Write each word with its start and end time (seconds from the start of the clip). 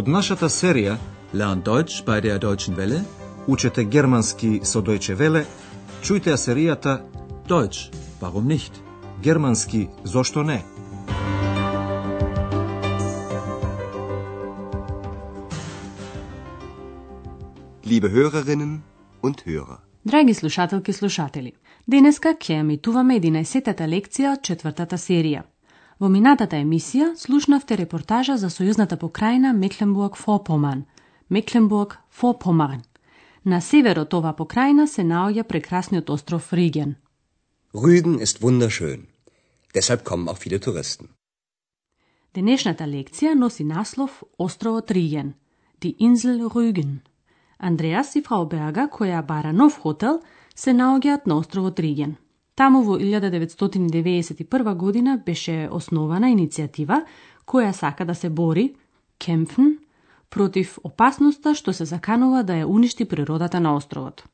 Од 0.00 0.08
нашата 0.08 0.48
серија 0.48 0.94
Lernt 1.36 1.66
Deutsch 1.66 2.04
bei 2.06 2.20
der 2.24 2.38
Deutschen 2.38 2.76
Welle. 2.76 3.00
Учете 3.46 3.84
германски 3.84 4.60
со 4.64 4.80
Deutsche 4.80 5.14
Welle, 5.18 5.42
чујте 6.02 6.30
ја 6.32 6.38
серијата 6.40 6.94
Deutsch, 7.48 7.90
warum 8.20 8.46
nicht? 8.48 8.72
Германски 9.22 9.88
зошто 10.04 10.42
не? 10.42 10.62
Liebe 17.84 18.08
Hörerinnen 18.08 18.80
und 19.22 19.44
Hörer. 19.46 19.78
Драги 20.04 20.34
слушателки 20.34 20.90
и 20.90 20.94
слушатели, 20.94 21.52
денеска 21.86 22.28
ќе 22.28 22.60
емитуваме 22.60 23.20
11-тата 23.20 23.84
лекција 23.84 24.32
од 24.32 24.42
четвртата 24.42 24.96
серија. 24.96 25.42
Во 26.00 26.08
минатата 26.08 26.56
емисија 26.56 27.10
слушнавте 27.20 27.76
репортажа 27.76 28.38
за 28.40 28.48
сојузната 28.48 28.96
покрајна 28.96 29.50
Мекленбург-Фопоман, 29.52 30.86
Мекленбург-Фопомарн. 31.28 32.80
На 33.44 33.58
север 33.60 34.00
од 34.00 34.14
оваа 34.16 34.32
покрајна 34.38 34.86
се 34.88 35.04
наоѓа 35.04 35.44
прекрасниот 35.44 36.08
остров 36.08 36.52
Риген. 36.52 36.94
Rügen 37.74 38.16
ist 38.18 38.40
wunderschön. 38.40 39.02
Deshalb 39.74 40.04
kommen 40.04 40.28
auch 40.28 40.40
viele 40.40 40.58
Touristen. 40.58 41.12
Денешната 42.34 42.88
лекција 42.88 43.34
носи 43.34 43.64
наслов 43.64 44.22
Островот 44.38 44.90
Риген, 44.90 45.34
die 45.82 45.96
Insel 45.98 46.40
Rügen. 46.48 47.00
Андреас 47.58 48.16
и 48.16 48.22
фрау 48.22 48.48
Берга, 48.48 48.88
која 48.88 49.20
бара 49.26 49.52
нов 49.52 49.76
хотел, 49.76 50.22
се 50.54 50.72
наоѓаат 50.72 51.26
на 51.26 51.36
островот 51.36 51.80
Риген. 51.80 52.16
Таму 52.60 52.82
во 52.82 52.98
1991 52.98 54.74
година 54.74 55.16
беше 55.26 55.68
основана 55.72 56.28
иницијатива 56.28 56.98
која 57.48 57.70
сака 57.72 58.04
да 58.04 58.14
се 58.14 58.28
бори, 58.28 58.74
кемфн, 59.16 59.78
против 60.28 60.74
опасноста 60.84 61.54
што 61.54 61.72
се 61.72 61.86
заканува 61.88 62.42
да 62.44 62.58
ја 62.60 62.66
уништи 62.68 63.06
природата 63.08 63.60
на 63.64 63.72
островот. 63.76 64.24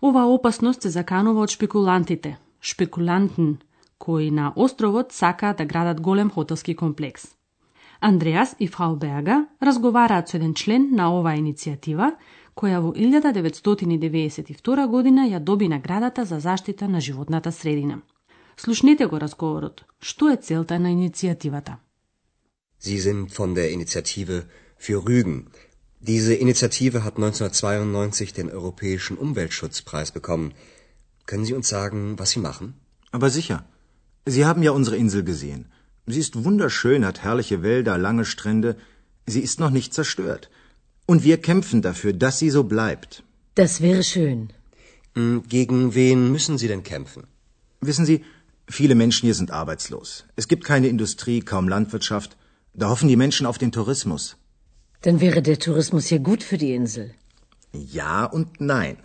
Оваа 0.00 0.32
опасност 0.32 0.82
се 0.82 0.88
заканува 0.88 1.44
од 1.44 1.52
шпекулантите, 1.52 2.38
шпекулантн, 2.60 3.60
кои 3.98 4.30
на 4.30 4.52
островот 4.56 5.12
сакаат 5.12 5.58
да 5.58 5.66
градат 5.66 6.00
голем 6.00 6.30
хотелски 6.30 6.74
комплекс. 6.74 7.28
Андреас 8.00 8.56
и 8.58 8.66
фрау 8.66 8.96
Берга 8.96 9.46
разговараат 9.62 10.28
со 10.28 10.36
еден 10.36 10.54
член 10.54 10.88
на 10.96 11.12
оваа 11.12 11.36
иницијатива, 11.36 12.14
која 12.60 12.78
во 12.84 12.90
1992 12.92 14.86
година 14.94 15.26
ја 15.32 15.38
доби 15.38 15.68
наградата 15.68 16.24
за 16.24 16.40
заштита 16.40 16.88
на 16.88 17.00
животната 17.00 17.52
средина. 17.52 18.00
Слушнете 18.56 19.06
го 19.06 19.20
разговорот. 19.20 19.84
Што 20.00 20.30
е 20.32 20.36
целта 20.36 20.78
на 20.78 20.90
иницијативата? 20.90 21.76
Sie 22.80 22.98
sind 23.06 23.30
von 23.38 23.54
der 23.54 23.68
Initiative 23.76 24.42
für 24.84 24.98
Rügen. 25.06 25.46
Diese 26.00 26.34
Initiative 26.34 27.04
hat 27.04 27.14
1992 27.18 28.32
den 28.32 28.50
Europäischen 28.50 29.16
Umweltschutzpreis 29.18 30.10
bekommen. 30.18 30.52
Können 31.26 31.44
Sie 31.44 31.54
uns 31.54 31.68
sagen, 31.68 32.18
was 32.18 32.30
Sie 32.30 32.40
machen? 32.40 32.74
Aber 33.10 33.30
sicher. 33.30 33.58
Sie 34.26 34.44
haben 34.44 34.62
ja 34.62 34.72
unsere 34.72 34.96
Insel 34.96 35.22
gesehen. 35.22 35.62
Sie 36.06 36.20
ist 36.20 36.44
wunderschön, 36.44 37.04
hat 37.04 37.22
herrliche 37.22 37.62
Wälder, 37.62 37.98
lange 37.98 38.24
Strände. 38.24 38.76
Sie 39.26 39.42
ist 39.48 39.60
noch 39.60 39.70
nicht 39.70 39.94
zerstört. 39.94 40.50
Und 41.10 41.24
wir 41.28 41.38
kämpfen 41.50 41.80
dafür, 41.88 42.12
dass 42.12 42.38
sie 42.38 42.50
so 42.56 42.62
bleibt. 42.64 43.22
Das 43.60 43.80
wäre 43.80 44.04
schön. 44.14 44.40
Hm, 45.14 45.42
Gegen 45.48 45.94
wen 45.94 46.30
müssen 46.34 46.58
Sie 46.58 46.68
denn 46.72 46.82
kämpfen? 46.82 47.22
Wissen 47.80 48.04
Sie, 48.08 48.18
viele 48.78 48.94
Menschen 49.02 49.24
hier 49.28 49.34
sind 49.40 49.50
arbeitslos. 49.50 50.08
Es 50.36 50.48
gibt 50.48 50.64
keine 50.72 50.88
Industrie, 50.88 51.40
kaum 51.52 51.66
Landwirtschaft. 51.74 52.36
Da 52.74 52.90
hoffen 52.90 53.08
die 53.08 53.16
Menschen 53.24 53.46
auf 53.50 53.58
den 53.62 53.72
Tourismus. 53.72 54.36
Dann 55.00 55.20
wäre 55.22 55.40
der 55.40 55.58
Tourismus 55.58 56.10
ja 56.10 56.18
gut 56.18 56.42
für 56.42 56.58
die 56.58 56.74
Insel. 56.74 57.14
Ja 57.72 58.24
und 58.26 58.60
nein. 58.60 58.96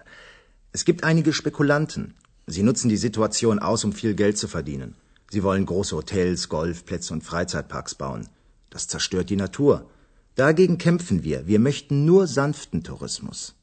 Es 0.74 0.84
gibt 0.84 1.04
einige 1.06 1.32
Spekulanten. 1.32 2.04
Sie 2.48 2.64
nutzen 2.64 2.90
die 2.90 3.04
Situation 3.08 3.60
aus, 3.60 3.86
um 3.86 3.94
viel 3.94 4.14
Geld 4.14 4.38
zu 4.38 4.48
verdienen. 4.50 4.96
Sie 5.32 5.44
wollen 5.44 5.66
große 5.66 5.96
Hotels, 5.96 6.50
Golfplätze 6.50 7.14
und 7.14 7.24
Freizeitparks 7.24 7.96
bauen. 7.96 8.28
Das 8.70 8.88
zerstört 8.88 9.30
die 9.30 9.42
Natur. 9.46 9.90
Dagegen 10.36 10.78
kämpfen 10.78 11.24
wir. 11.24 11.48
Wir 11.48 11.60
möchten 11.60 12.06
nur 12.06 12.28
sanften 12.28 12.84
Tourismus. 12.84 13.54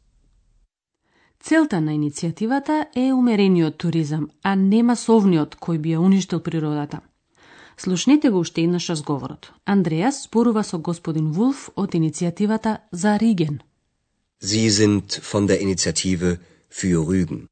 Целта 1.40 1.80
на 1.80 1.92
иницијативата 1.92 2.86
е 2.94 3.12
умерениот 3.12 3.78
туризам, 3.78 4.30
а 4.42 4.54
не 4.54 4.82
масовниот 4.82 5.56
кој 5.56 5.78
би 5.78 5.94
ја 5.94 5.98
уништил 5.98 6.40
природата. 6.40 7.00
Слушнете 7.76 8.30
го 8.30 8.40
уште 8.40 8.62
еднаш 8.62 8.90
разговорот. 8.90 9.52
Андреас 9.64 10.22
спорува 10.22 10.62
со 10.64 10.78
господин 10.78 11.32
Вулф 11.32 11.70
од 11.76 11.94
иницијативата 11.94 12.76
за 12.92 13.16
Риген. 13.16 13.60
Sie 14.42 14.68
sind 14.70 15.20
von 15.32 15.46
der 15.46 15.60
Initiative 15.60 16.38
für 16.70 16.98
Rügen. 17.08 17.46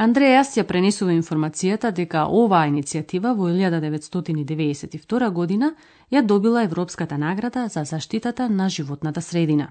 Андреас 0.00 0.54
ја 0.56 0.62
пренесува 0.64 1.12
информацијата 1.12 1.90
дека 1.92 2.20
оваа 2.42 2.68
иницијатива 2.70 3.34
во 3.36 3.50
1992 3.52 5.28
година 5.38 5.74
ја 6.14 6.22
добила 6.24 6.62
Европската 6.64 7.18
награда 7.18 7.66
за 7.68 7.84
заштитата 7.84 8.48
на 8.48 8.68
животната 8.68 9.22
средина. 9.22 9.66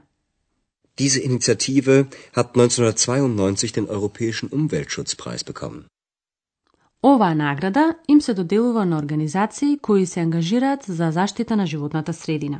Diese 1.00 1.20
Initiative 1.30 2.06
hat 2.36 2.54
1992 2.54 3.74
den 3.76 3.88
Europäischen 3.88 4.50
Umweltschutzpreis 4.52 5.44
bekommen. 5.44 5.84
Оваа 7.04 7.36
награда 7.36 7.96
им 8.08 8.22
се 8.22 8.34
доделува 8.34 8.86
на 8.86 8.98
организации 8.98 9.80
кои 9.82 10.06
се 10.06 10.20
ангажираат 10.20 10.84
за 10.84 11.12
заштита 11.12 11.56
на 11.56 11.66
животната 11.66 12.14
средина. 12.14 12.60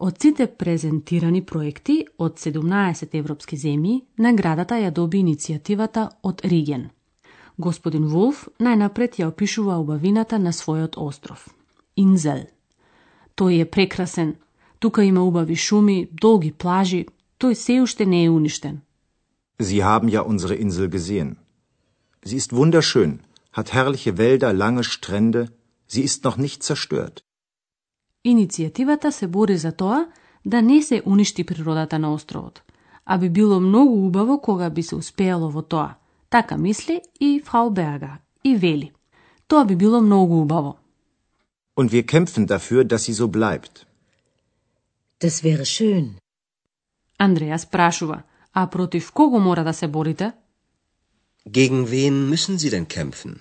Од 0.00 0.22
сите 0.22 0.46
презентирани 0.46 1.42
проекти 1.44 1.94
од 2.18 2.38
17 2.40 3.16
европски 3.18 3.56
земји, 3.56 3.98
наградата 4.16 4.78
ја 4.80 4.90
доби 4.96 5.20
иницијативата 5.20 6.06
од 6.22 6.40
Риген. 6.44 6.86
Господин 7.58 8.06
Вулф 8.08 8.46
најнапред 8.58 9.18
ја 9.20 9.28
опишува 9.28 9.76
убавината 9.76 10.38
на 10.38 10.54
својот 10.56 10.96
остров. 10.96 11.48
Инзел. 11.96 12.46
Тој 13.36 13.60
е 13.60 13.70
прекрасен. 13.70 14.34
Тука 14.78 15.04
има 15.04 15.20
убави 15.20 15.56
шуми, 15.56 16.08
долги 16.12 16.52
плажи. 16.52 17.04
Тој 17.38 17.54
се 17.54 17.80
уште 17.82 18.06
не 18.06 18.24
е 18.24 18.30
уништен. 18.30 18.80
Sie 19.60 19.82
haben 19.84 20.08
ja 20.08 20.22
unsere 20.22 20.56
Insel 20.56 20.88
gesehen. 20.88 21.36
Sie 22.24 22.36
ist 22.36 22.52
wunderschön, 22.52 23.20
hat 23.52 23.74
herrliche 23.74 24.16
Wälder, 24.16 24.52
lange 24.54 24.84
Strände. 24.84 25.48
Sie 25.86 26.04
ist 26.08 26.24
noch 26.24 26.38
nicht 26.38 26.62
zerstört. 26.62 27.22
Иницијативата 28.24 29.10
се 29.10 29.26
бори 29.26 29.56
за 29.56 29.72
тоа 29.72 30.06
да 30.44 30.62
не 30.62 30.82
се 30.82 31.02
уништи 31.06 31.44
природата 31.44 31.98
на 31.98 32.12
островот, 32.12 32.62
а 33.04 33.18
би 33.18 33.30
било 33.30 33.60
многу 33.60 34.06
убаво 34.06 34.40
кога 34.40 34.70
би 34.70 34.82
се 34.82 34.94
успеало 34.94 35.50
во 35.50 35.62
тоа. 35.62 35.94
Така 36.30 36.56
мисли 36.56 37.00
и 37.20 37.42
фрау 37.44 37.70
Берга 37.70 38.18
и 38.44 38.56
вели. 38.56 38.92
Тоа 39.48 39.64
би 39.64 39.76
било 39.76 40.00
многу 40.00 40.34
убаво. 40.40 40.76
Und 41.76 41.92
wir 41.92 42.04
kämpfen 42.06 42.46
dafür, 42.46 42.84
dass 42.84 43.04
sie 43.04 43.14
so 43.14 43.28
bleibt. 43.28 43.86
Das 45.20 45.42
wäre 45.44 45.64
schön. 45.64 46.18
Андреас 47.18 47.66
прашува, 47.66 48.22
а 48.52 48.66
против 48.66 49.12
кого 49.12 49.38
мора 49.38 49.64
да 49.64 49.72
се 49.72 49.88
борите? 49.88 50.32
Gegen 51.48 51.86
wen 51.86 52.28
müssen 52.30 52.58
Sie 52.58 52.70
denn 52.70 52.86
kämpfen? 52.86 53.40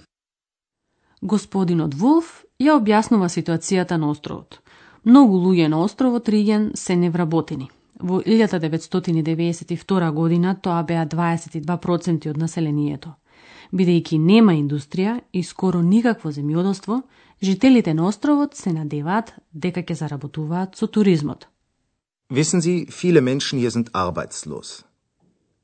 Господинот 1.22 1.94
Вулф 1.94 2.46
ја 2.60 2.76
објаснува 2.76 3.30
ситуацијата 3.32 3.98
на 3.98 4.10
островот. 4.12 4.60
Многу 5.04 5.40
луѓе 5.40 5.70
на 5.72 5.80
островот 5.84 6.30
Риген 6.30 6.72
се 6.76 6.96
невработени. 6.96 7.70
Во 8.00 8.20
1992 8.22 10.12
година 10.12 10.56
тоа 10.62 10.84
беа 10.84 11.06
22% 11.06 12.30
од 12.30 12.38
населението. 12.38 13.16
Бидејќи 13.72 14.20
нема 14.20 14.54
индустрија 14.54 15.20
и 15.34 15.44
скоро 15.44 15.82
никакво 15.82 16.32
земјоделство, 16.32 17.02
жителите 17.42 17.94
на 17.94 18.08
островот 18.08 18.56
се 18.56 18.74
надеваат 18.74 19.34
дека 19.54 19.84
ќе 19.84 19.96
заработуваат 19.96 20.76
со 20.76 20.88
туризмот. 20.88 21.48
Wissen 22.30 22.62
Sie, 22.62 22.86
viele 22.92 23.22
Menschen 23.22 23.60
hier 23.60 23.72
sind 23.72 23.90
arbeitslos. 23.94 24.84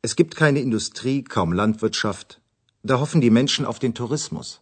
Es 0.01 0.15
gibt 0.15 0.35
keine 0.35 0.59
Industrie, 0.59 1.23
kaum 1.23 1.51
Landwirtschaft. 1.53 2.39
Da 2.83 2.99
hoffen 2.99 3.21
die 3.21 3.29
Menschen 3.29 3.65
auf 3.65 3.79
den 3.79 3.93
Tourismus. 3.93 4.61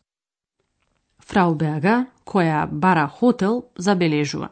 Фрау 1.19 1.55
Берга, 1.55 2.07
која 2.33 2.65
бара 2.67 3.07
хотел, 3.07 3.63
забележува. 3.77 4.49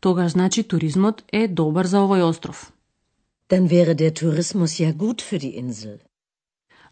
Тогаш 0.00 0.32
значи 0.32 0.62
туризмот 0.62 1.24
е 1.32 1.48
добар 1.48 1.86
за 1.86 1.98
овој 2.04 2.22
остров. 2.22 2.72
Dann 3.48 3.68
wäre 3.68 3.94
der 3.94 4.12
Tourismus 4.12 4.80
ja 4.80 4.92
gut 4.92 5.22
für 5.22 5.38
die 5.38 5.56
Insel. 5.62 5.98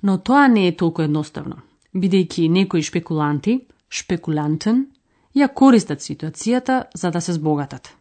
Но 0.02 0.18
тоа 0.18 0.48
не 0.48 0.68
е 0.68 0.76
толку 0.76 1.02
едноставно, 1.02 1.56
бидејќи 1.94 2.48
некои 2.48 2.82
шпекуланти, 2.82 3.60
шпекулантен, 3.88 4.86
ја 5.34 5.48
користат 5.48 6.00
ситуацијата 6.00 6.84
за 6.94 7.10
да 7.10 7.20
се 7.20 7.32
збогатат. 7.32 7.96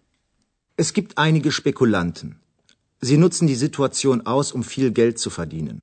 Es 0.78 0.92
gibt 0.92 1.14
einige 1.16 1.52
Spekulanten. 1.52 2.36
Sie 3.04 3.18
nutzen 3.18 3.48
die 3.48 3.56
Situation 3.56 4.22
aus, 4.26 4.54
um 4.54 4.64
viel 4.64 4.92
Geld 4.92 5.20
zu 5.20 5.30
verdienen. 5.30 5.80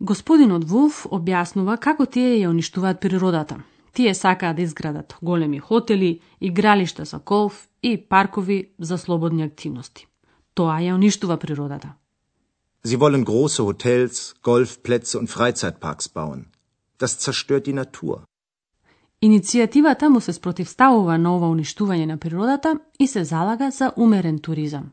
Господинот 0.00 0.64
Вулф 0.64 1.06
објаснува 1.06 1.76
како 1.78 2.06
тие 2.06 2.38
ја 2.42 2.48
уништуваат 2.50 3.00
природата. 3.00 3.60
Тие 3.92 4.14
сакаат 4.14 4.56
да 4.56 4.62
изградат 4.62 5.16
големи 5.22 5.58
хотели, 5.58 6.20
игралишта 6.40 7.04
за 7.04 7.18
голф 7.18 7.68
и 7.82 8.06
паркови 8.08 8.70
за 8.80 8.98
слободни 8.98 9.42
активности. 9.42 10.06
Тоа 10.54 10.80
ја 10.80 10.94
уништува 10.94 11.36
природата. 11.36 11.94
Sie 12.84 12.98
wollen 12.98 13.24
große 13.24 13.62
Hotels, 13.62 14.34
Golfplätze 14.42 15.18
und 15.18 15.28
Freizeitparks 15.30 16.08
bauen. 16.08 16.42
Das 16.98 17.18
zerstört 17.18 17.66
die 17.66 17.72
Natur. 17.72 18.24
Иницијативата 19.22 20.08
му 20.08 20.20
се 20.20 20.32
спротивставува 20.32 21.18
на 21.18 21.36
ова 21.36 21.46
уништување 21.46 22.06
на 22.06 22.16
природата 22.16 22.78
и 23.00 23.06
се 23.06 23.24
залага 23.24 23.70
за 23.70 23.92
умерен 23.96 24.38
туризам. 24.38 24.92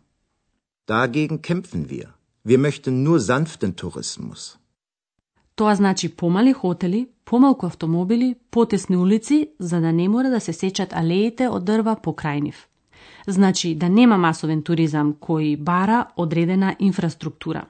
Dagegen 0.87 1.39
kämpfen 1.41 1.89
wir. 1.89 2.07
Wir 2.45 2.59
möchten 2.59 3.03
nur 3.03 3.19
sanften 3.19 3.75
Tourismus. 3.75 4.57
Тоа 5.59 5.75
значи 5.75 6.09
помали 6.09 6.53
хотели, 6.53 7.09
помалку 7.25 7.65
автомобили, 7.65 8.35
потесни 8.51 8.97
улици, 8.97 9.49
за 9.59 9.81
да 9.81 9.91
не 9.93 10.09
мора 10.09 10.29
да 10.29 10.39
се 10.39 10.53
сечат 10.53 10.93
алеите 10.93 11.49
од 11.51 11.65
дрва 11.67 11.97
покрај 11.99 12.39
нив. 12.39 12.67
Значи 13.27 13.75
да 13.75 13.89
нема 13.89 14.17
масовен 14.17 14.61
туризам 14.63 15.09
кој 15.19 15.57
бара 15.57 16.05
одредена 16.15 16.75
инфраструктура. 16.79 17.65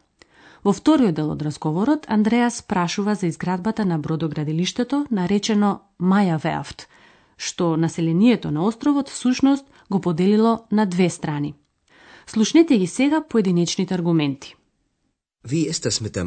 Во 0.63 0.73
вториот 0.73 1.15
дел 1.17 1.31
од 1.31 1.41
разговорот, 1.41 2.05
Андреас 2.07 2.61
прашува 2.61 3.15
за 3.15 3.25
изградбата 3.25 3.85
на 3.85 3.97
бродоградилиштето, 3.97 5.07
наречено 5.09 5.81
Маја 5.99 6.37
Веафт, 6.43 6.85
што 7.37 7.75
населението 7.77 8.51
на 8.51 8.65
островот 8.65 9.09
всушност 9.09 9.65
го 9.89 9.99
поделило 9.99 10.59
на 10.71 10.85
две 10.85 11.09
страни. 11.09 11.55
Слушнете 12.27 12.77
ги 12.77 12.87
сега 12.87 13.23
поединечните 13.29 13.93
аргументи. 13.93 14.55
Wie 15.47 15.65
ist 15.71 15.85
das 15.85 16.01
mit 16.01 16.13
der 16.13 16.25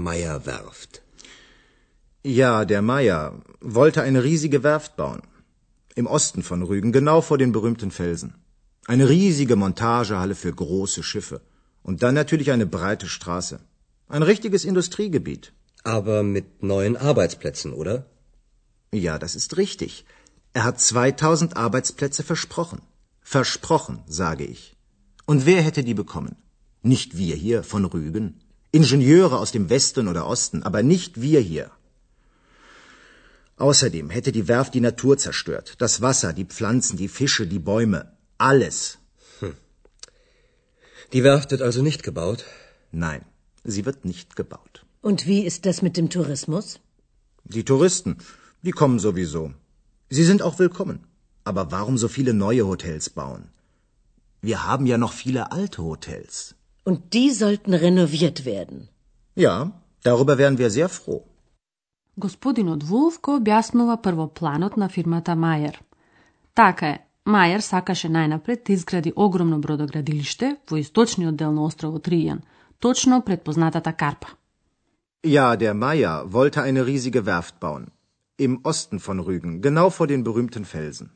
Ja, 2.25 2.65
der 2.65 2.83
Meier 2.83 3.43
wollte 3.61 4.03
eine 4.03 4.23
riesige 4.23 4.63
Werft 4.63 4.97
bauen. 4.97 5.23
Im 5.97 6.07
Osten 6.07 6.45
von 6.45 6.63
Rügen, 6.63 6.93
genau 6.93 7.21
vor 7.21 7.37
den 7.37 7.51
berühmten 7.51 7.91
Felsen. 7.91 8.35
Eine 8.87 9.09
riesige 9.09 9.57
Montagehalle 9.57 10.37
für 10.37 10.53
große 10.53 11.03
Schiffe. 11.03 11.41
Und 11.83 12.05
dann 12.05 12.15
natürlich 12.15 12.53
eine 12.53 12.67
breite 12.67 13.09
Straße. 13.09 13.59
Ein 14.09 14.23
richtiges 14.23 14.65
Industriegebiet. 14.65 15.53
Aber 15.83 16.23
mit 16.23 16.63
neuen 16.63 16.97
Arbeitsplätzen, 16.97 17.73
oder? 17.73 18.07
Ja, 18.93 19.19
das 19.19 19.35
ist 19.35 19.57
richtig. 19.57 20.05
Er 20.53 20.63
hat 20.63 20.79
2000 20.79 21.57
Arbeitsplätze 21.57 22.23
versprochen. 22.23 22.83
Versprochen, 23.21 23.99
sage 24.07 24.45
ich. 24.45 24.77
Und 25.27 25.45
wer 25.45 25.61
hätte 25.63 25.83
die 25.83 25.95
bekommen? 25.95 26.37
Nicht 26.83 27.17
wir 27.17 27.35
hier 27.35 27.65
von 27.65 27.85
Rügen. 27.85 28.41
Ingenieure 28.71 29.39
aus 29.39 29.51
dem 29.51 29.71
Westen 29.71 30.07
oder 30.07 30.27
Osten, 30.27 30.63
aber 30.63 30.85
nicht 30.85 31.21
wir 31.21 31.41
hier. 31.41 31.71
Außerdem 33.57 34.11
hätte 34.11 34.33
die 34.33 34.49
Werft 34.49 34.75
die 34.75 34.81
Natur 34.81 35.19
zerstört. 35.19 35.75
Das 35.79 36.01
Wasser, 36.01 36.33
die 36.33 36.45
Pflanzen, 36.45 36.97
die 36.97 37.09
Fische, 37.09 37.47
die 37.47 37.59
Bäume. 37.59 38.13
Alles. 38.39 38.99
Die 41.13 41.25
Werft 41.25 41.51
wird 41.51 41.63
also 41.63 41.83
nicht 41.83 42.03
gebaut? 42.03 42.45
Nein, 42.91 43.23
sie 43.65 43.85
wird 43.85 44.05
nicht 44.05 44.35
gebaut. 44.35 44.85
Und 45.03 45.27
wie 45.27 45.43
ist 45.51 45.67
das 45.67 45.83
mit 45.83 45.97
dem 45.97 46.09
Tourismus? 46.09 46.81
Die 47.45 47.65
Touristen, 47.65 48.19
die 48.63 48.71
kommen 48.71 48.99
sowieso. 48.99 49.53
Sie 50.09 50.25
sind 50.25 50.43
auch 50.43 50.59
willkommen. 50.59 51.01
Aber 51.45 51.71
warum 51.71 51.99
so 51.99 52.09
viele 52.09 52.35
neue 52.35 52.67
Hotels 52.67 53.11
bauen? 53.11 53.45
Wir 54.41 54.65
haben 54.67 54.87
ja 54.87 54.97
noch 54.97 55.13
viele 55.13 55.53
alte 55.53 55.83
Hotels. 55.83 56.55
Und 56.85 57.15
die 57.15 57.31
sollten 57.31 57.75
renoviert 57.75 58.45
werden. 58.45 58.89
Ja, 59.35 59.57
darüber 60.03 60.39
wären 60.39 60.59
wir 60.59 60.71
sehr 60.71 60.89
froh. 60.89 61.23
Господинот 62.17 62.83
Вулф 62.85 63.21
го 63.23 63.39
објаснува 63.41 63.97
прво 64.03 64.27
планот 64.29 64.77
на 64.77 64.89
фирмата 64.89 65.33
Мајер. 65.33 65.79
Така 66.55 66.87
е, 66.87 66.99
Мајер 67.25 67.61
сакаше 67.65 68.09
најнапред 68.09 68.67
да 68.67 68.73
изгради 68.73 69.13
огромно 69.17 69.59
бродоградилиште 69.59 70.57
во 70.71 70.77
источниот 70.77 71.37
дел 71.37 71.53
на 71.53 71.65
островот 71.65 72.09
Ријан, 72.09 72.43
точно 72.79 73.23
пред 73.23 73.45
познатата 73.45 73.93
Карпа. 73.93 74.29
Ja, 75.25 75.57
der 75.57 75.75
Meier 75.75 76.33
wollte 76.33 76.63
eine 76.63 76.85
riesige 76.85 77.25
Werft 77.25 77.61
bauen. 77.61 77.87
Im 78.39 78.61
Osten 78.65 78.99
von 78.99 79.21
Rügen, 79.21 79.61
genau 79.61 79.89
vor 79.91 80.07
den 80.07 80.25
berühmten 80.25 80.65
Felsen. 80.65 81.11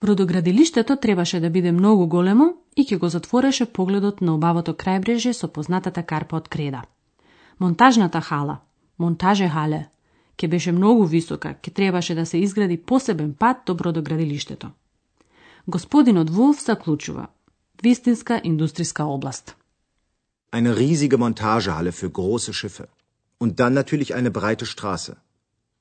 Бродоградилиштето 0.00 0.96
требаше 0.96 1.40
да 1.40 1.50
биде 1.50 1.72
многу 1.72 2.06
големо 2.06 2.54
и 2.76 2.84
ќе 2.84 2.98
го 2.98 3.08
затвореше 3.08 3.66
погледот 3.66 4.20
на 4.20 4.34
убавото 4.34 4.72
крајбрежје 4.72 5.32
со 5.32 5.48
познатата 5.48 6.02
карпа 6.02 6.36
од 6.36 6.48
креда. 6.48 6.82
Монтажната 7.58 8.20
хала, 8.20 8.58
монтаже 8.98 9.48
хале, 9.48 9.88
ќе 10.38 10.48
беше 10.48 10.72
многу 10.72 11.04
висока, 11.04 11.54
ќе 11.62 11.72
требаше 11.72 12.14
да 12.14 12.26
се 12.26 12.38
изгради 12.38 12.76
посебен 12.76 13.34
пат 13.34 13.56
до 13.66 13.74
бродоградилиштето. 13.74 14.70
Господинот 15.66 16.30
Вулф 16.30 16.64
заклучува. 16.64 17.26
Вистинска 17.82 18.40
индустријска 18.44 19.02
област. 19.02 19.56
Eine 20.52 20.72
riesige 20.76 21.16
Montagehalle 21.18 21.92
für 21.92 22.10
große 22.10 22.52
Schiffe. 22.52 22.86
Und 23.38 23.60
dann 23.60 23.74
natürlich 23.74 24.14
eine 24.14 24.30
breite 24.30 24.66
Straße. 24.66 25.16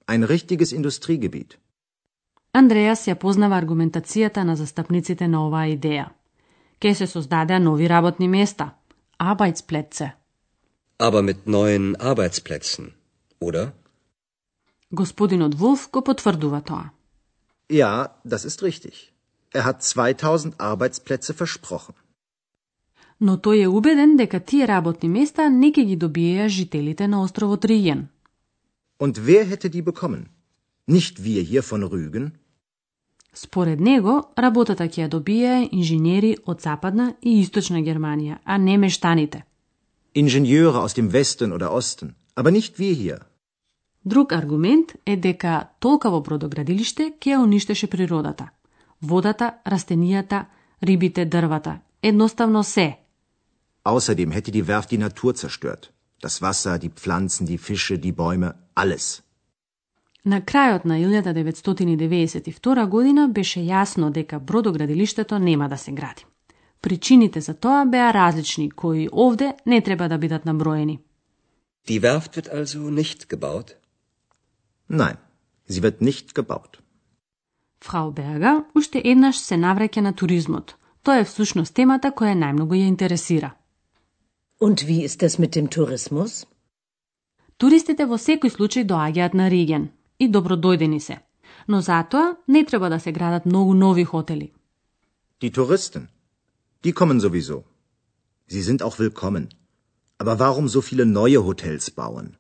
Ein 0.08 0.24
richtiges 0.24 0.72
Industriegebiet. 0.72 1.58
Андреас 2.54 3.08
ја 3.08 3.16
познава 3.16 3.56
аргументацијата 3.62 4.44
на 4.44 4.56
застапниците 4.56 5.28
на 5.28 5.48
оваа 5.48 5.68
идеја. 5.68 6.06
Ке 6.80 6.96
се 6.96 7.08
создадеа 7.08 7.60
нови 7.60 7.90
работни 7.90 8.28
места, 8.28 8.74
Arbeitsplätze. 9.20 10.12
Aber 11.00 11.22
mit 11.22 11.48
neuen 11.48 11.96
Arbeitsplätzen, 11.96 12.94
oder? 13.40 13.74
Господинот 14.92 15.56
Вулф 15.56 15.90
го 15.92 16.02
потврдува 16.02 16.62
тоа. 16.62 16.90
Ja, 17.70 18.08
das 18.26 18.46
ist 18.46 18.64
richtig. 18.64 19.12
Er 19.54 19.66
hat 19.66 19.84
2000 19.84 20.56
Arbeitsplätze 20.58 21.34
versprochen. 21.34 21.96
Но 23.20 23.36
тој 23.36 23.64
е 23.64 23.68
убеден 23.68 24.16
дека 24.18 24.40
тие 24.40 24.68
работни 24.68 25.10
места 25.10 25.50
не 25.50 25.72
ќе 25.72 25.84
ги 25.86 25.96
добиеа 25.96 26.48
жителите 26.50 27.08
на 27.08 27.22
островот 27.24 27.66
Ријен. 27.66 28.08
Und 29.00 29.20
wer 29.28 29.44
hätte 29.46 29.70
die 29.70 29.82
bekommen? 29.82 30.30
Nicht 30.88 31.24
wir 31.24 31.42
hier 31.42 31.64
von 31.64 31.84
Rügen? 31.84 32.32
Според 33.34 33.80
него, 33.80 34.32
работата 34.38 34.84
ќе 34.84 35.04
ја 35.04 35.08
добиеа 35.08 35.68
инженери 35.72 36.38
од 36.46 36.62
Западна 36.62 37.14
и 37.22 37.42
Источна 37.42 37.82
Германија, 37.84 38.38
а 38.46 38.58
не 38.58 38.78
мештаните. 38.78 39.44
Ingenieure 40.14 40.80
aus 40.80 40.94
dem 40.94 41.12
Westen 41.12 41.52
oder 41.52 41.72
Osten, 41.72 42.16
aber 42.36 42.52
nicht 42.52 42.80
wir 42.80 42.94
hier. 42.94 43.27
Друг 44.08 44.32
аргумент 44.32 44.94
е 45.06 45.16
дека 45.18 45.68
толкаво 45.84 46.22
бродоградилиште 46.24 47.06
ќе 47.20 47.32
ја 47.34 47.38
уништеше 47.44 47.88
природата. 47.92 48.46
Водата, 49.02 49.48
растенијата, 49.68 50.46
рибите, 50.82 51.26
дрвата, 51.26 51.80
едноставно 52.02 52.64
се. 52.64 52.98
Außerdem 53.84 54.32
hätte 54.32 54.52
die 54.52 54.64
Werft 54.64 54.90
die 54.92 54.98
Natur 54.98 55.34
zerstört. 55.36 55.92
Das 56.24 56.42
Wasser, 56.42 56.80
die 56.80 56.90
Pflanzen, 56.90 57.48
die 57.48 57.58
Fische, 57.58 57.98
die 57.98 58.14
Bäume, 58.14 58.52
alles. 58.76 59.22
На 60.26 60.40
крајот 60.42 60.86
на 60.86 60.96
1992 61.00 62.86
година 62.86 63.28
беше 63.28 63.60
јасно 63.60 64.12
дека 64.12 64.40
бродоградилиштето 64.40 65.40
нема 65.40 65.68
да 65.70 65.78
се 65.78 65.92
гради. 65.92 66.26
Причините 66.82 67.42
за 67.42 67.54
тоа 67.54 67.86
беа 67.86 68.14
различни, 68.14 68.72
кои 68.72 69.10
овде 69.12 69.54
не 69.66 69.82
треба 69.82 70.10
да 70.10 70.18
бидат 70.18 70.46
наброени. 70.46 71.00
Die 71.88 72.00
Werft 72.00 72.38
wird 72.38 72.48
also 72.54 72.80
nicht 72.90 73.28
gebaut? 73.28 73.87
Nein, 74.90 75.18
sie 75.68 75.84
wird 75.84 76.02
nicht 76.02 76.34
gebaut. 76.34 76.80
Фрау 77.82 78.12
Берга 78.12 78.64
уште 78.76 79.02
еднаш 79.04 79.38
се 79.38 79.56
навраќа 79.56 80.02
на 80.02 80.14
туризмот. 80.14 80.76
Тоа 81.04 81.20
е 81.20 81.24
всушност 81.24 81.74
темата 81.74 82.12
која 82.12 82.36
најмногу 82.36 82.76
ја 82.76 82.88
интересира. 82.88 83.52
Und 84.60 84.84
wie 84.88 85.04
ist 85.04 85.22
das 85.22 85.38
mit 85.40 85.52
dem 85.56 85.68
Tourismus? 85.68 86.46
Туристите 87.58 88.06
во 88.06 88.18
секој 88.18 88.50
случај 88.50 88.86
доаѓаат 88.86 89.34
на 89.34 89.50
Риген 89.50 89.90
и 90.20 90.30
добродојдени 90.30 91.00
се. 91.00 91.18
Но 91.68 91.82
затоа 91.82 92.36
не 92.48 92.66
треба 92.66 92.90
да 92.90 93.00
се 93.00 93.12
градат 93.12 93.46
многу 93.46 93.74
нови 93.74 94.04
хотели. 94.04 94.52
Die 95.42 95.52
Touristen, 95.52 96.08
die 96.84 96.94
kommen 96.94 97.20
sowieso. 97.20 97.64
Sie 98.50 98.62
sind 98.62 98.82
auch 98.82 98.98
willkommen. 99.00 99.50
Aber 100.18 100.40
warum 100.40 100.68
so 100.68 100.82
viele 100.82 101.06
neue 101.06 101.44
Hotels 101.46 101.92
bauen? 101.92 102.37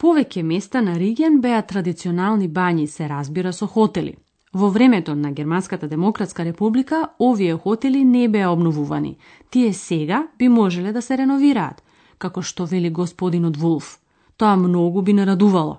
Повеќе 0.00 0.42
места 0.42 0.80
на 0.80 0.94
Риген 0.96 1.42
беа 1.44 1.60
традиционални 1.62 2.48
бањи, 2.48 2.86
се 2.86 3.08
разбира 3.08 3.52
со 3.52 3.66
хотели. 3.66 4.16
Во 4.52 4.70
времето 4.70 5.14
на 5.14 5.32
Германската 5.32 5.88
демократска 5.88 6.44
република, 6.44 7.08
овие 7.18 7.54
хотели 7.54 8.04
не 8.04 8.28
беа 8.28 8.48
обновувани. 8.50 9.18
Тие 9.50 9.72
сега 9.72 10.28
би 10.38 10.48
можеле 10.48 10.92
да 10.92 11.02
се 11.02 11.18
реновираат, 11.18 11.82
како 12.18 12.42
што 12.42 12.66
вели 12.66 12.90
господинот 12.90 13.56
Вулф. 13.56 14.00
Тоа 14.36 14.56
многу 14.56 15.02
би 15.02 15.12
нарадувало. 15.12 15.76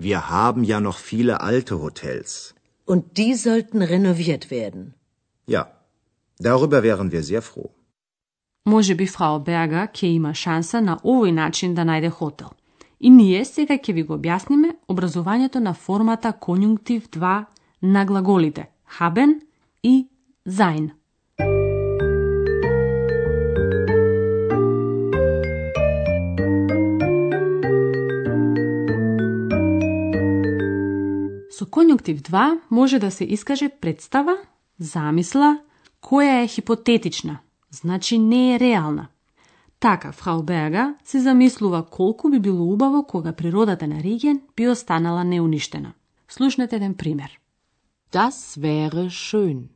Wir 0.00 0.20
haben 0.30 0.64
ja 0.64 0.80
noch 0.80 0.98
viele 0.98 1.40
alte 1.40 1.74
Hotels. 1.82 2.54
Und 2.86 3.02
die 3.16 3.34
sollten 3.34 3.82
renoviert 3.82 4.50
werden. 4.50 4.94
Ja, 5.46 5.62
darüber 6.40 6.82
wären 6.82 7.12
wir 7.12 7.22
sehr 7.22 7.42
froh. 7.42 7.70
Може 8.64 8.94
би 8.94 9.06
фрау 9.06 9.40
Берга 9.40 9.88
ќе 9.92 10.06
има 10.06 10.34
шанса 10.34 10.80
на 10.80 10.96
овој 11.04 11.32
начин 11.32 11.74
да 11.74 11.82
најде 11.82 12.10
хотел. 12.10 12.50
И 13.00 13.10
ние 13.10 13.44
сега 13.44 13.76
ќе 13.76 13.92
ви 13.92 14.02
го 14.02 14.16
објасниме 14.16 14.72
образувањето 14.88 15.60
на 15.60 15.74
формата 15.74 16.32
конјунктив 16.32 17.08
2 17.12 17.44
на 17.82 18.04
глаголите 18.04 18.70
haben 18.98 19.40
и 19.82 20.08
sein. 20.46 20.90
Со 31.50 31.64
конјунктив 31.66 32.22
2 32.22 32.58
може 32.70 32.98
да 32.98 33.10
се 33.10 33.24
искаже 33.24 33.68
представа, 33.68 34.36
замисла, 34.78 35.58
која 36.02 36.44
е 36.44 36.48
хипотетична, 36.48 37.38
значи 37.70 38.18
не 38.18 38.54
е 38.54 38.60
реална. 38.60 39.08
Така, 39.86 40.12
фрау 40.12 40.42
Берга 40.42 40.94
се 41.04 41.20
замислува 41.20 41.84
колку 41.90 42.30
би 42.30 42.40
било 42.40 42.72
убаво 42.72 43.06
кога 43.06 43.32
природата 43.32 43.86
на 43.86 44.02
Риген 44.02 44.40
би 44.56 44.68
останала 44.68 45.24
неуништена. 45.24 45.92
Слушнете 46.28 46.76
еден 46.76 46.94
пример. 46.94 47.30
Das 48.12 48.58
wäre 48.58 49.08
schön. 49.08 49.68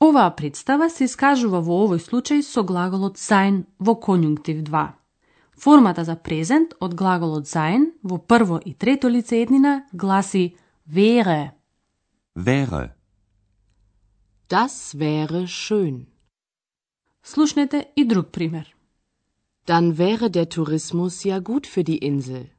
Оваа 0.00 0.36
представа 0.36 0.90
се 0.90 1.04
искажува 1.04 1.60
во 1.64 1.78
овој 1.84 2.00
случај 2.08 2.42
со 2.42 2.60
глаголот 2.62 3.16
sein 3.16 3.64
во 3.80 3.96
конјунктив 3.96 4.60
2. 4.68 4.92
Формата 5.56 6.04
за 6.04 6.16
презент 6.16 6.74
од 6.80 6.94
глаголот 6.94 7.48
sein 7.48 7.96
во 8.02 8.18
прво 8.18 8.60
и 8.64 8.74
трето 8.74 9.08
лице 9.08 9.40
еднина 9.40 9.88
гласи 9.94 10.56
wäre. 10.84 11.52
Wäre. 12.36 12.92
Das 14.50 14.92
wäre 14.92 15.46
schön. 15.46 16.06
Слушнете 17.22 17.88
и 17.96 18.04
друг 18.04 18.28
пример. 18.28 18.73
Dann 19.66 19.96
wäre 19.98 20.30
der 20.30 20.48
Tourismus 20.48 21.24
ja 21.24 21.38
gut 21.38 21.66
für 21.66 21.84
die 21.84 21.98
Insel. 21.98 22.50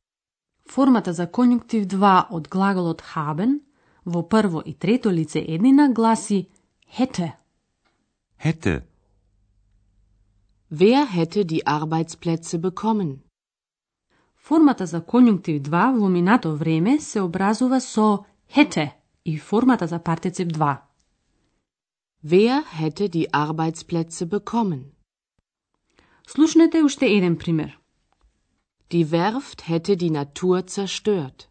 Формата 0.65 1.13
за 1.13 1.25
конјунктив 1.27 1.85
2 1.85 2.27
од 2.29 2.49
глаголот 2.49 3.01
haben 3.13 3.59
во 4.05 4.21
прво 4.23 4.61
и 4.65 4.73
трето 4.73 5.09
лице 5.11 5.39
еднина 5.39 5.93
гласи 5.93 6.47
hätte. 6.97 7.33
Hätte. 8.37 8.81
Wer 10.69 11.05
hätte 11.05 11.45
die 11.45 11.67
Arbeitsplätze 11.67 12.57
bekommen? 12.57 13.19
Формата 14.35 14.85
за 14.85 15.01
конјунктив 15.01 15.59
2 15.59 15.99
во 15.99 16.09
минато 16.09 16.55
време 16.55 16.99
се 16.99 17.21
образува 17.21 17.79
со 17.79 18.25
hätte 18.55 18.89
и 19.25 19.37
формата 19.37 19.87
за 19.87 19.99
партицип 19.99 20.47
2. 20.47 20.77
Wer 22.23 22.63
hätte 22.79 23.09
die 23.09 23.27
Arbeitsplätze 23.33 24.25
bekommen? 24.25 24.94
Слушнете 26.27 26.83
уште 26.83 27.05
еден 27.05 27.37
пример. 27.37 27.79
Die 28.91 29.11
Werft 29.11 29.67
hätte 29.67 29.95
die 29.95 30.09
Natur 30.09 30.65
zerstört. 30.65 31.49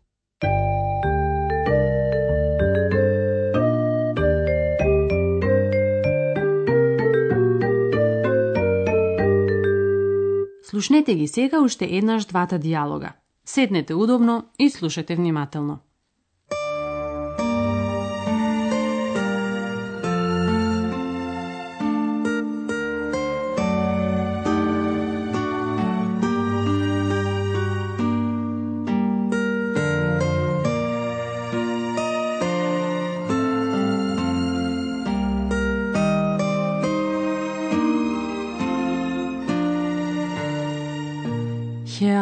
Слушнете 10.63 11.15
ги 11.15 11.29
сега 11.29 11.61
уште 11.61 11.87
еднаш 11.97 12.25
двата 12.25 12.59
диалога. 12.59 13.13
Седнете 13.45 13.95
удобно 13.95 14.45
и 14.59 14.71
слушате 14.71 15.17
внимателно. 15.17 15.79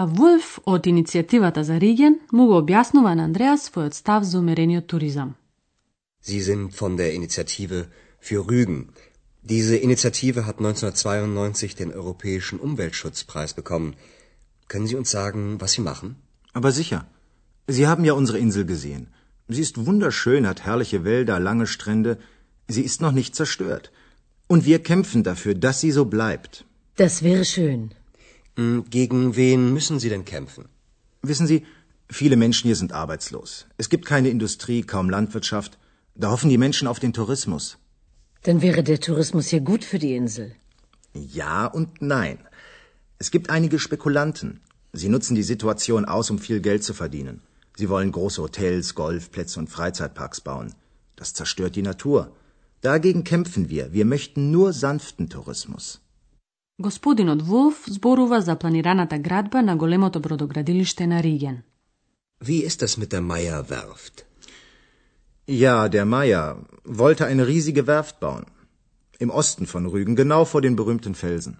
Хеа 0.02 0.06
Вулф 0.10 0.56
од 0.66 0.88
иницијативата 0.90 1.62
за 1.62 1.76
Риген 1.78 2.16
му 2.34 2.46
го 2.50 2.56
објаснува 2.60 3.12
на 3.18 3.26
Андреас 3.30 3.66
својот 3.70 3.94
став 3.94 4.24
за 4.26 4.40
умерениот 4.40 4.88
туризам. 4.88 5.36
Sie 6.30 6.42
sind 6.42 6.74
von 6.74 6.98
der 6.98 7.14
Initiative 7.14 7.86
für 8.20 8.40
Rügen. 8.50 8.80
Diese 9.44 9.76
Initiative 9.88 10.48
hat 10.48 10.58
1992 10.58 11.76
den 11.76 11.92
Europäischen 11.94 12.60
Umweltschutzpreis 12.60 13.54
bekommen. 13.54 13.94
Können 14.68 14.88
Sie 14.88 14.96
uns 14.96 15.12
sagen, 15.12 15.62
was 15.62 15.74
Sie 15.74 15.86
machen? 15.92 16.16
Aber 16.54 16.72
sicher. 16.72 17.06
Sie 17.68 17.86
haben 17.86 18.04
ja 18.04 18.14
unsere 18.14 18.40
Insel 18.40 18.66
gesehen. 18.66 19.04
Sie 19.48 19.62
ist 19.62 19.86
wunderschön, 19.86 20.48
hat 20.48 20.66
herrliche 20.66 21.04
Wälder, 21.04 21.40
lange 21.40 21.68
Strände. 21.68 22.18
Sie 22.68 22.82
ist 22.90 23.00
noch 23.00 23.12
nicht 23.20 23.36
zerstört. 23.36 23.92
Und 24.48 24.66
wir 24.66 24.80
kämpfen 24.92 25.22
dafür, 25.22 25.54
dass 25.54 25.82
sie 25.82 25.92
so 25.92 26.06
bleibt. 26.06 26.66
Das 26.96 27.22
wäre 27.22 27.46
schön. 27.46 27.92
Hm, 28.57 28.85
Gegen 28.91 29.37
wen 29.37 29.73
müssen 29.73 29.99
Sie 29.99 30.09
denn 30.09 30.25
kämpfen? 30.25 30.69
Wissen 31.23 31.47
Sie, 31.47 31.65
viele 32.11 32.37
Menschen 32.37 32.69
hier 32.69 32.77
sind 32.77 32.93
arbeitslos. 32.93 33.67
Es 33.79 33.89
gibt 33.89 34.07
keine 34.07 34.29
Industrie, 34.29 34.83
kaum 34.83 35.09
Landwirtschaft. 35.09 35.79
Da 36.15 36.31
hoffen 36.31 36.51
die 36.51 36.59
Menschen 36.59 36.89
auf 36.89 36.99
den 36.99 37.13
Tourismus. 37.13 37.79
Dann 38.43 38.61
wäre 38.61 38.83
der 38.83 39.01
Tourismus 39.01 39.51
ja 39.51 39.61
gut 39.61 39.85
für 39.85 39.99
die 39.99 40.15
Insel. 40.17 40.55
Ja 41.15 41.67
und 41.67 42.03
nein. 42.03 42.39
Es 43.19 43.31
gibt 43.31 43.51
einige 43.51 43.79
Spekulanten. 43.79 44.61
Sie 44.93 45.09
nutzen 45.09 45.35
die 45.35 45.45
Situation 45.45 46.05
aus, 46.05 46.29
um 46.29 46.39
viel 46.39 46.61
Geld 46.61 46.85
zu 46.85 46.93
verdienen. 46.93 47.41
Sie 47.77 47.89
wollen 47.89 48.13
große 48.13 48.43
Hotels, 48.43 48.95
Golfplätze 48.95 49.59
und 49.59 49.71
Freizeitparks 49.71 50.43
bauen. 50.43 50.75
Das 51.17 51.33
zerstört 51.33 51.77
die 51.77 51.83
Natur. 51.83 52.33
Dagegen 52.83 53.25
kämpfen 53.25 53.71
wir. 53.71 53.93
Wir 53.95 54.05
möchten 54.05 54.51
nur 54.51 54.73
sanften 54.75 55.31
Tourismus. 55.31 56.02
Господинот 56.80 57.42
Вулф 57.42 57.86
зборува 57.88 58.42
за 58.42 58.56
планираната 58.56 59.18
градба 59.18 59.62
на 59.62 59.76
големото 59.76 60.20
бродоградилиште 60.20 61.08
на 61.08 61.24
Риген. 61.24 61.58
Wie 62.44 62.68
ist 62.70 62.82
das 62.84 62.98
mit 63.02 63.12
der 63.14 63.22
Meyer 63.22 63.70
Werft? 63.70 64.26
Ja, 65.48 65.90
der 65.90 66.06
Meier 66.06 66.56
wollte 66.86 67.26
eine 67.26 67.48
riesige 67.48 67.88
Werft 67.88 68.20
bauen. 68.20 68.46
Im 69.20 69.32
Osten 69.42 69.66
von 69.66 69.84
Rügen, 69.94 70.16
genau 70.16 70.46
vor 70.46 70.62
den 70.62 70.76
berühmten 70.76 71.16
Felsen. 71.16 71.54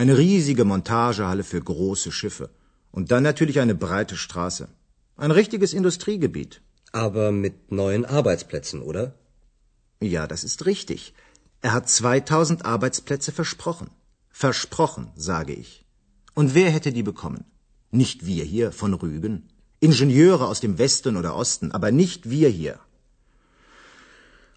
Eine 0.00 0.14
riesige 0.16 0.64
Montagehalle 0.72 1.44
für 1.50 1.62
große 1.72 2.12
Schiffe. 2.12 2.46
Und 2.96 3.10
dann 3.10 3.24
natürlich 3.24 3.58
eine 3.64 3.76
breite 3.84 4.16
Straße. 4.24 4.64
Ein 5.24 5.32
richtiges 5.40 5.72
Industriegebiet. 5.80 6.52
Aber 6.92 7.32
mit 7.32 7.56
neuen 7.80 8.04
Arbeitsplätzen, 8.18 8.78
oder? 8.90 9.04
Ja, 10.14 10.22
das 10.32 10.44
ist 10.48 10.66
richtig. 10.70 11.00
Er 11.66 11.72
hat 11.76 11.88
2000 11.88 12.64
Arbeitsplätze 12.74 13.32
versprochen. 13.40 13.90
Versprochen, 14.43 15.05
sage 15.15 15.53
ich. 15.53 15.83
Und 16.35 16.53
wer 16.53 16.69
hätte 16.69 16.91
die 16.97 17.01
bekommen? 17.01 17.43
Nicht 17.89 18.27
wir 18.27 18.43
hier 18.43 18.71
von 18.71 18.93
Rügen. 18.93 19.35
Ingenieure 19.79 20.45
aus 20.47 20.59
dem 20.59 20.77
Westen 20.77 21.17
oder 21.17 21.35
Osten, 21.35 21.71
aber 21.71 21.89
nicht 21.91 22.29
wir 22.29 22.49
hier. 22.49 22.75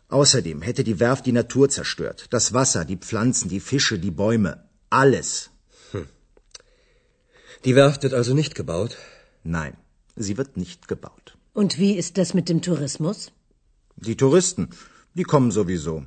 Außerdem 0.08 0.60
hätte 0.60 0.84
die 0.84 1.00
Werft 1.00 1.24
die 1.24 1.32
Natur 1.32 1.70
zerstört. 1.70 2.26
Das 2.28 2.52
Wasser, 2.52 2.84
die 2.84 2.98
Pflanzen, 2.98 3.48
die 3.48 3.62
Fische, 3.70 3.98
die 3.98 4.10
Bäume. 4.10 4.52
Alles. 4.90 5.48
Die 7.64 7.74
Werft 7.74 8.02
wird 8.02 8.12
also 8.12 8.34
nicht 8.34 8.54
gebaut? 8.54 8.98
Nein, 9.44 9.78
sie 10.14 10.36
wird 10.36 10.58
nicht 10.58 10.88
gebaut. 10.88 11.38
Und 11.54 11.78
wie 11.78 11.94
ist 12.02 12.18
das 12.18 12.34
mit 12.34 12.50
dem 12.50 12.60
Tourismus? 12.60 13.32
Die 13.96 14.18
Touristen, 14.24 14.68
die 15.14 15.28
kommen 15.32 15.50
sowieso. 15.50 16.04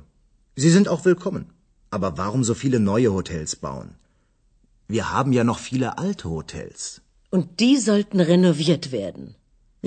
Sie 0.54 0.70
sind 0.70 0.86
auch 0.86 1.04
willkommen. 1.04 1.53
Aber 1.96 2.10
warum 2.22 2.42
so 2.48 2.54
viele 2.62 2.80
neue 2.80 3.10
Hotels 3.16 3.52
bauen? 3.66 3.88
Wir 4.96 5.04
haben 5.14 5.32
ja 5.38 5.44
noch 5.44 5.60
viele 5.68 5.88
alte 5.98 6.28
Hotels. 6.36 7.00
Und 7.30 7.60
die 7.60 7.76
sollten 7.88 8.20
renoviert 8.20 8.92
werden. 8.92 9.34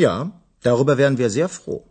Ja, 0.05 0.31
darüber 0.67 0.97
wären 0.97 1.17
wir 1.17 1.29
sehr 1.29 1.49
froh. 1.49 1.83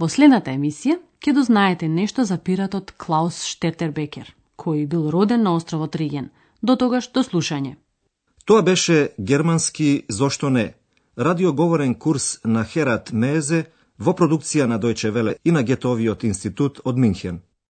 Во 0.00 0.08
следната 0.12 0.52
емисија 0.52 0.98
ќе 1.24 1.32
дознаете 1.38 1.88
нешто 1.88 2.24
за 2.30 2.36
пиратот 2.36 2.92
Клаус 3.02 3.38
Штертербекер, 3.50 4.28
кој 4.60 4.84
бил 4.86 5.08
роден 5.14 5.42
на 5.42 5.54
островот 5.56 5.96
Риген. 5.96 6.28
До 6.62 6.76
тогаш 6.76 7.08
до 7.14 7.22
слушање. 7.24 7.76
Тоа 8.44 8.62
беше 8.62 9.08
германски 9.18 10.04
Зошто 10.08 10.50
не? 10.50 10.74
Радиоговорен 11.18 11.94
курс 11.94 12.40
на 12.44 12.64
Херат 12.64 13.12
Мезе 13.12 13.64
во 13.98 14.12
продукција 14.12 14.66
на 14.66 14.78
Дојче 14.78 15.10
Веле 15.10 15.36
и 15.44 15.50
на 15.50 15.62
Гетовиот 15.62 16.24
институт 16.24 16.80
од 16.84 16.98
Минхен. 16.98 17.40